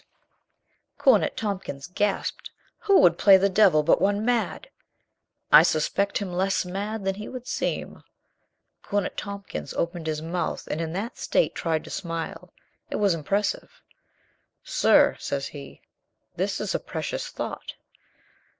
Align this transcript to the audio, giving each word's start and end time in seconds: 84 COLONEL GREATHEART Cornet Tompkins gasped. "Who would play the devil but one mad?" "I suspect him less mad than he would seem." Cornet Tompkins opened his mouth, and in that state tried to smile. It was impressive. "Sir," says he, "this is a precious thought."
84 0.01 0.07
COLONEL 0.07 0.47
GREATHEART 1.29 1.31
Cornet 1.31 1.37
Tompkins 1.37 1.87
gasped. 1.93 2.49
"Who 2.79 3.01
would 3.01 3.19
play 3.19 3.37
the 3.37 3.49
devil 3.49 3.83
but 3.83 4.01
one 4.01 4.25
mad?" 4.25 4.71
"I 5.51 5.61
suspect 5.61 6.17
him 6.17 6.33
less 6.33 6.65
mad 6.65 7.05
than 7.05 7.13
he 7.13 7.29
would 7.29 7.45
seem." 7.45 8.01
Cornet 8.81 9.15
Tompkins 9.15 9.75
opened 9.75 10.07
his 10.07 10.19
mouth, 10.23 10.65
and 10.71 10.81
in 10.81 10.93
that 10.93 11.19
state 11.19 11.53
tried 11.53 11.83
to 11.83 11.91
smile. 11.91 12.51
It 12.89 12.95
was 12.95 13.13
impressive. 13.13 13.83
"Sir," 14.63 15.17
says 15.19 15.49
he, 15.49 15.83
"this 16.35 16.59
is 16.59 16.73
a 16.73 16.79
precious 16.79 17.27
thought." 17.27 17.75